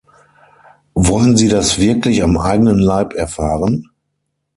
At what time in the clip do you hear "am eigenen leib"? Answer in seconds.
2.23-3.13